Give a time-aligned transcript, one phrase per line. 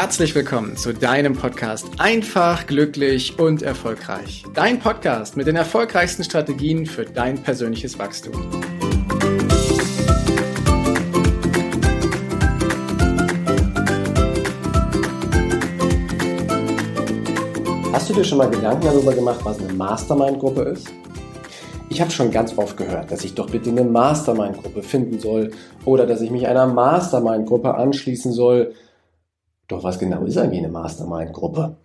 [0.00, 4.44] herzlich willkommen zu deinem Podcast Einfach, glücklich und erfolgreich.
[4.54, 8.32] Dein Podcast mit den erfolgreichsten Strategien für dein persönliches Wachstum.
[17.92, 20.88] Hast du dir schon mal Gedanken darüber gemacht, was eine Mastermind-Gruppe ist?
[21.90, 25.50] Ich habe schon ganz oft gehört, dass ich doch bitte eine Mastermind-Gruppe finden soll
[25.84, 28.72] oder dass ich mich einer Mastermind-Gruppe anschließen soll.
[29.70, 31.76] Doch was genau ist eigentlich eine Mastermind-Gruppe?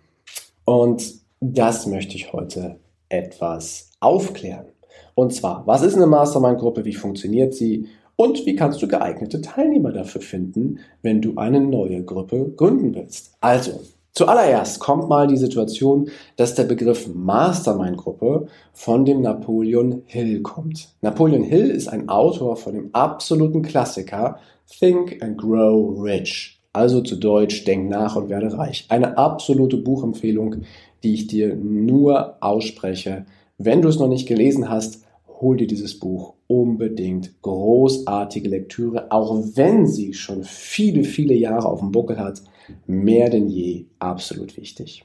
[0.64, 4.66] Und das möchte ich heute etwas aufklären.
[5.14, 7.86] Und zwar, was ist eine Mastermind-Gruppe, wie funktioniert sie
[8.16, 13.32] und wie kannst du geeignete Teilnehmer dafür finden, wenn du eine neue Gruppe gründen willst?
[13.40, 13.80] Also,
[14.12, 20.88] Zuallererst kommt mal die Situation, dass der Begriff Mastermind-Gruppe von dem Napoleon Hill kommt.
[21.02, 26.55] Napoleon Hill ist ein Autor von dem absoluten Klassiker Think and Grow Rich.
[26.76, 28.84] Also zu Deutsch, denk nach und werde reich.
[28.90, 30.56] Eine absolute Buchempfehlung,
[31.02, 33.24] die ich dir nur ausspreche.
[33.56, 35.02] Wenn du es noch nicht gelesen hast,
[35.40, 37.40] hol dir dieses Buch unbedingt.
[37.40, 42.42] Großartige Lektüre, auch wenn sie schon viele, viele Jahre auf dem Buckel hat
[42.86, 45.04] mehr denn je absolut wichtig.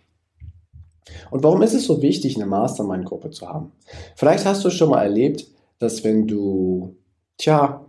[1.29, 3.71] Und warum ist es so wichtig, eine Mastermind-Gruppe zu haben?
[4.17, 5.47] Vielleicht hast du schon mal erlebt,
[5.79, 6.97] dass wenn du,
[7.37, 7.85] tja,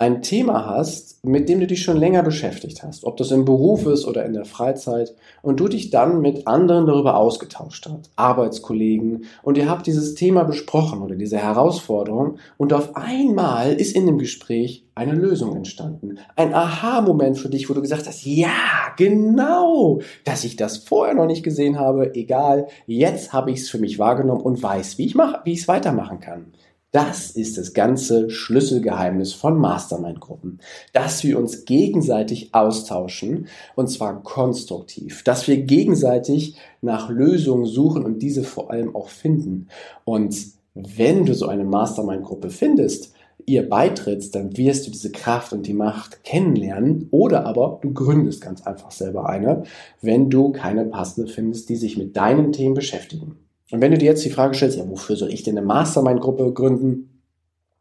[0.00, 3.84] ein Thema hast, mit dem du dich schon länger beschäftigt hast, ob das im Beruf
[3.84, 9.24] ist oder in der Freizeit, und du dich dann mit anderen darüber ausgetauscht hast, Arbeitskollegen,
[9.42, 14.18] und ihr habt dieses Thema besprochen oder diese Herausforderung, und auf einmal ist in dem
[14.18, 16.18] Gespräch eine Lösung entstanden.
[16.36, 18.50] Ein Aha-Moment für dich, wo du gesagt hast, ja,
[18.96, 23.78] genau, dass ich das vorher noch nicht gesehen habe, egal, jetzt habe ich es für
[23.78, 26.52] mich wahrgenommen und weiß, wie ich es weitermachen kann.
[26.90, 30.60] Das ist das ganze Schlüsselgeheimnis von Mastermind-Gruppen,
[30.94, 38.20] dass wir uns gegenseitig austauschen und zwar konstruktiv, dass wir gegenseitig nach Lösungen suchen und
[38.20, 39.68] diese vor allem auch finden.
[40.06, 40.34] Und
[40.74, 43.12] wenn du so eine Mastermind-Gruppe findest,
[43.44, 48.40] ihr beitrittst, dann wirst du diese Kraft und die Macht kennenlernen oder aber du gründest
[48.40, 49.64] ganz einfach selber eine,
[50.00, 53.36] wenn du keine passende findest, die sich mit deinen Themen beschäftigen.
[53.70, 56.52] Und wenn du dir jetzt die Frage stellst, ja, wofür soll ich denn eine Mastermind-Gruppe
[56.52, 57.18] gründen?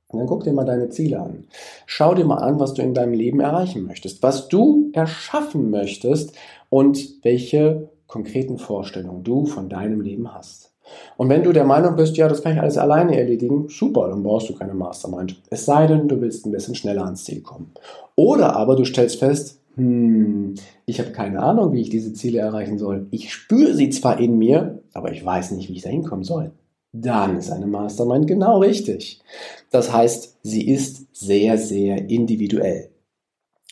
[0.09, 1.47] dann guck dir mal deine Ziele an.
[1.85, 6.33] Schau dir mal an, was du in deinem Leben erreichen möchtest, was du erschaffen möchtest
[6.69, 10.71] und welche konkreten Vorstellungen du von deinem Leben hast.
[11.17, 14.23] Und wenn du der Meinung bist, ja, das kann ich alles alleine erledigen, super, dann
[14.23, 15.41] brauchst du keine Mastermind.
[15.49, 17.73] Es sei denn, du willst ein bisschen schneller ans Ziel kommen.
[18.15, 20.55] Oder aber du stellst fest, hm,
[20.87, 23.07] ich habe keine Ahnung, wie ich diese Ziele erreichen soll.
[23.11, 26.51] Ich spüre sie zwar in mir, aber ich weiß nicht, wie ich da hinkommen soll.
[26.93, 29.21] Dann ist eine Mastermind genau richtig.
[29.69, 32.89] Das heißt, sie ist sehr, sehr individuell.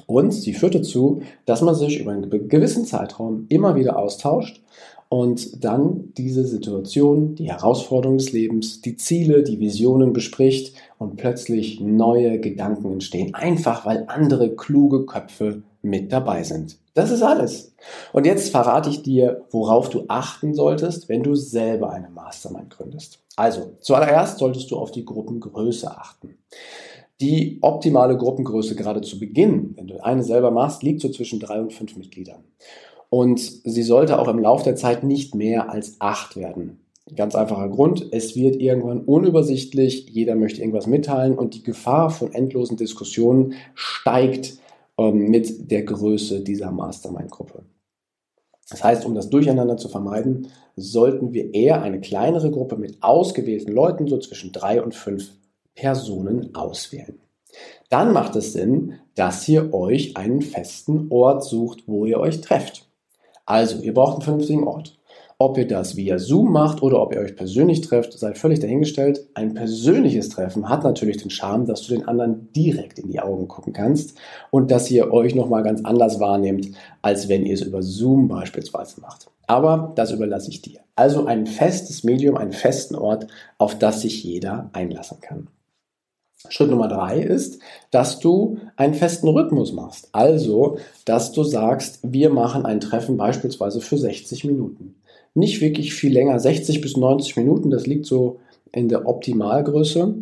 [0.05, 4.61] Und sie führt dazu, dass man sich über einen gewissen Zeitraum immer wieder austauscht
[5.09, 11.79] und dann diese Situation, die Herausforderungen des Lebens, die Ziele, die Visionen bespricht und plötzlich
[11.79, 16.77] neue Gedanken entstehen, einfach weil andere kluge Köpfe mit dabei sind.
[16.93, 17.73] Das ist alles.
[18.13, 23.19] Und jetzt verrate ich dir, worauf du achten solltest, wenn du selber eine Mastermind gründest.
[23.35, 26.37] Also, zuallererst solltest du auf die Gruppengröße achten.
[27.21, 31.61] Die optimale Gruppengröße gerade zu Beginn, wenn du eine selber machst, liegt so zwischen drei
[31.61, 32.43] und fünf Mitgliedern.
[33.09, 36.79] Und sie sollte auch im Laufe der Zeit nicht mehr als acht werden.
[37.15, 42.33] Ganz einfacher Grund, es wird irgendwann unübersichtlich, jeder möchte irgendwas mitteilen und die Gefahr von
[42.33, 44.57] endlosen Diskussionen steigt
[44.97, 47.63] ähm, mit der Größe dieser Mastermind-Gruppe.
[48.69, 53.71] Das heißt, um das Durcheinander zu vermeiden, sollten wir eher eine kleinere Gruppe mit ausgewählten
[53.71, 55.31] Leuten, so zwischen drei und fünf
[55.75, 57.19] Personen, auswählen.
[57.89, 62.89] Dann macht es Sinn, dass ihr euch einen festen Ort sucht, wo ihr euch trefft.
[63.45, 64.97] Also, ihr braucht einen vernünftigen Ort.
[65.37, 69.27] Ob ihr das via Zoom macht oder ob ihr euch persönlich trefft, sei völlig dahingestellt.
[69.33, 73.49] Ein persönliches Treffen hat natürlich den Charme, dass du den anderen direkt in die Augen
[73.49, 74.17] gucken kannst
[74.49, 76.69] und dass ihr euch nochmal ganz anders wahrnehmt,
[77.01, 79.27] als wenn ihr es über Zoom beispielsweise macht.
[79.45, 80.79] Aber das überlasse ich dir.
[80.95, 83.27] Also ein festes Medium, einen festen Ort,
[83.57, 85.49] auf das sich jeder einlassen kann.
[86.47, 87.59] Schritt Nummer drei ist,
[87.91, 90.07] dass du einen festen Rhythmus machst.
[90.13, 94.95] Also, dass du sagst, wir machen ein Treffen beispielsweise für 60 Minuten
[95.35, 98.39] nicht wirklich viel länger, 60 bis 90 Minuten, das liegt so
[98.71, 100.15] in der Optimalgröße.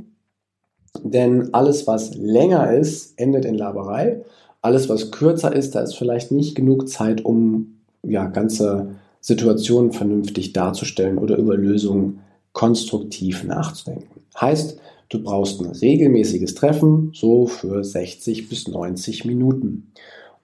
[1.03, 4.23] Denn alles, was länger ist, endet in Laberei.
[4.61, 10.53] Alles, was kürzer ist, da ist vielleicht nicht genug Zeit, um ja, ganze Situationen vernünftig
[10.53, 12.19] darzustellen oder über Lösungen
[12.51, 14.21] konstruktiv nachzudenken.
[14.39, 14.79] Heißt,
[15.09, 19.91] du brauchst ein regelmäßiges Treffen, so für 60 bis 90 Minuten.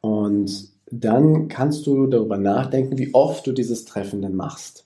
[0.01, 4.86] Und dann kannst du darüber nachdenken, wie oft du dieses Treffen denn machst.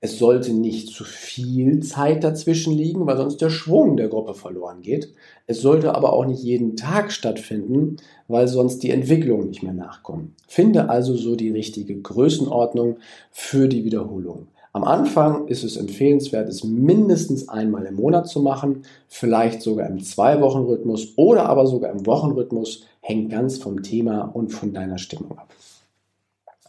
[0.00, 4.82] Es sollte nicht zu viel Zeit dazwischen liegen, weil sonst der Schwung der Gruppe verloren
[4.82, 5.14] geht.
[5.46, 7.96] Es sollte aber auch nicht jeden Tag stattfinden,
[8.28, 10.34] weil sonst die Entwicklungen nicht mehr nachkommen.
[10.46, 12.98] Finde also so die richtige Größenordnung
[13.30, 14.48] für die Wiederholung.
[14.74, 20.02] Am Anfang ist es empfehlenswert, es mindestens einmal im Monat zu machen, vielleicht sogar im
[20.02, 25.52] Zwei-Wochen-Rhythmus oder aber sogar im Wochenrhythmus, hängt ganz vom Thema und von deiner Stimmung ab.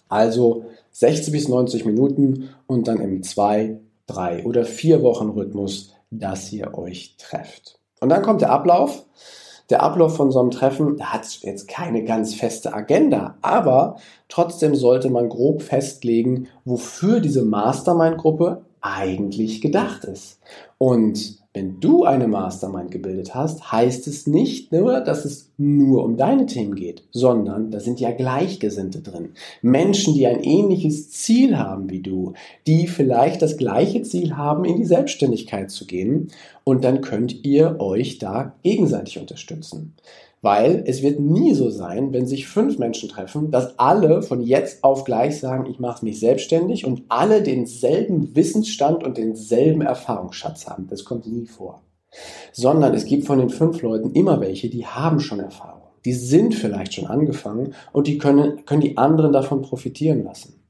[0.09, 6.51] Also 60 bis 90 Minuten und dann im 2, 3 oder 4 Wochen Rhythmus, dass
[6.51, 7.79] ihr euch trefft.
[8.01, 9.05] Und dann kommt der Ablauf.
[9.69, 13.95] Der Ablauf von so einem Treffen hat jetzt keine ganz feste Agenda, aber
[14.27, 20.39] trotzdem sollte man grob festlegen, wofür diese Mastermind-Gruppe eigentlich gedacht ist.
[20.77, 26.17] Und wenn du eine Mastermind gebildet hast, heißt es nicht nur, dass es nur um
[26.17, 29.29] deine Themen geht, sondern da sind ja Gleichgesinnte drin.
[29.61, 32.33] Menschen, die ein ähnliches Ziel haben wie du,
[32.67, 36.27] die vielleicht das gleiche Ziel haben, in die Selbstständigkeit zu gehen.
[36.65, 39.93] Und dann könnt ihr euch da gegenseitig unterstützen.
[40.45, 44.83] Weil es wird nie so sein, wenn sich fünf Menschen treffen, dass alle von jetzt
[44.83, 50.85] auf gleich sagen, ich mache mich selbstständig und alle denselben Wissensstand und denselben Erfahrungsschatz haben.
[50.85, 51.81] Das kommt nie vor.
[52.53, 55.81] Sondern es gibt von den fünf Leuten immer welche, die haben schon Erfahrung.
[56.05, 60.61] Die sind vielleicht schon angefangen und die können, können die anderen davon profitieren lassen.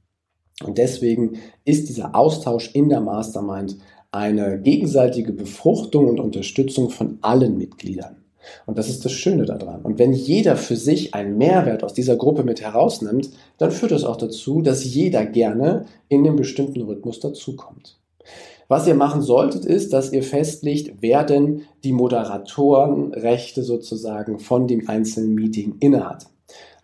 [0.64, 3.76] Und deswegen ist dieser Austausch in der Mastermind
[4.10, 8.25] eine gegenseitige Befruchtung und Unterstützung von allen Mitgliedern.
[8.66, 9.82] Und das ist das Schöne daran.
[9.82, 14.04] Und wenn jeder für sich einen Mehrwert aus dieser Gruppe mit herausnimmt, dann führt das
[14.04, 17.98] auch dazu, dass jeder gerne in dem bestimmten Rhythmus dazukommt.
[18.68, 24.90] Was ihr machen solltet, ist, dass ihr festlegt, wer denn die Moderatorenrechte sozusagen von dem
[24.90, 26.26] einzelnen Meeting innehat.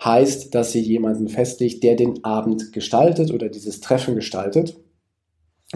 [0.03, 4.75] Heißt, dass ihr jemanden festlegt, der den Abend gestaltet oder dieses Treffen gestaltet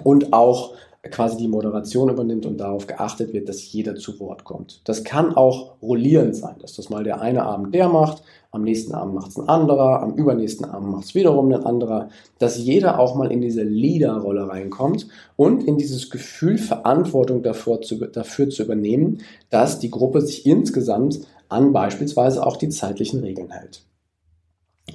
[0.04, 0.76] und auch
[1.12, 4.82] quasi die Moderation übernimmt und darauf geachtet wird, dass jeder zu Wort kommt.
[4.86, 8.24] Das kann auch rollierend sein, dass das mal der eine Abend der macht,
[8.56, 12.08] am nächsten Abend macht es ein anderer, am übernächsten Abend macht es wiederum ein anderer,
[12.40, 17.98] dass jeder auch mal in diese Leaderrolle reinkommt und in dieses Gefühl, Verantwortung dafür zu,
[17.98, 19.20] dafür zu übernehmen,
[19.50, 21.20] dass die Gruppe sich insgesamt
[21.50, 23.84] an beispielsweise auch die zeitlichen Regeln hält.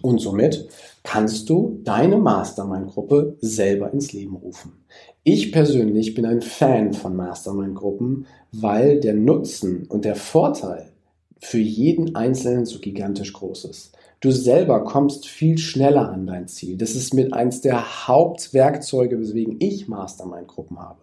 [0.02, 0.68] Und somit
[1.02, 4.84] kannst du deine Mastermind-Gruppe selber ins Leben rufen.
[5.24, 10.92] Ich persönlich bin ein Fan von Mastermind-Gruppen, weil der Nutzen und der Vorteil
[11.38, 13.92] für jeden Einzelnen so gigantisch groß ist.
[14.20, 16.76] Du selber kommst viel schneller an dein Ziel.
[16.76, 21.00] Das ist mit eins der Hauptwerkzeuge, weswegen ich Mastermind-Gruppen habe.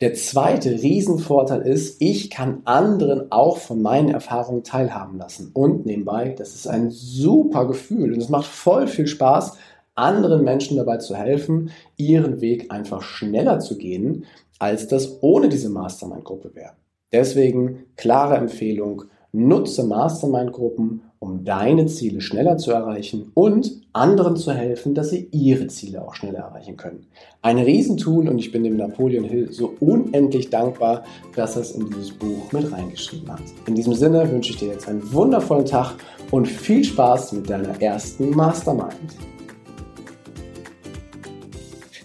[0.00, 5.50] Der zweite Riesenvorteil ist, ich kann anderen auch von meinen Erfahrungen teilhaben lassen.
[5.52, 9.58] Und nebenbei, das ist ein super Gefühl und es macht voll viel Spaß,
[9.94, 14.24] anderen Menschen dabei zu helfen, ihren Weg einfach schneller zu gehen,
[14.58, 16.72] als das ohne diese Mastermind-Gruppe wäre.
[17.12, 24.94] Deswegen klare Empfehlung, nutze Mastermind-Gruppen, um deine Ziele schneller zu erreichen und anderen zu helfen,
[24.94, 27.06] dass sie ihre Ziele auch schneller erreichen können.
[27.42, 31.04] Ein Riesentool und ich bin dem Napoleon Hill so unendlich dankbar,
[31.36, 33.42] dass er es in dieses Buch mit reingeschrieben hat.
[33.66, 35.96] In diesem Sinne wünsche ich dir jetzt einen wundervollen Tag
[36.30, 38.94] und viel Spaß mit deiner ersten Mastermind.